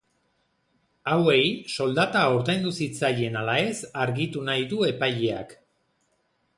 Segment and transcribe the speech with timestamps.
[1.15, 1.43] Hauei
[1.75, 3.77] soldata ordaindu zitzaien ala ez
[4.07, 5.59] argitu nahi du epaileak.